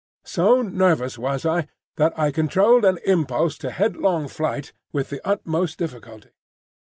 So 0.25 0.63
nervous 0.63 1.19
was 1.19 1.45
I 1.45 1.67
that 1.97 2.17
I 2.17 2.31
controlled 2.31 2.85
an 2.85 2.97
impulse 3.05 3.55
to 3.59 3.69
headlong 3.69 4.27
flight 4.29 4.73
with 4.91 5.11
the 5.11 5.21
utmost 5.23 5.77
difficulty. 5.77 6.29